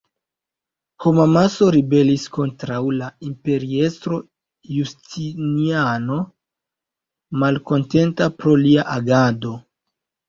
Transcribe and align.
Homamaso 1.03 1.65
ribelis 1.75 2.23
kontraŭ 2.37 2.79
la 3.01 3.09
imperiestro 3.27 4.17
Justiniano, 4.79 6.19
malkontenta 7.45 8.33
pro 8.41 8.61
lia 8.67 8.91
agado. 9.01 9.59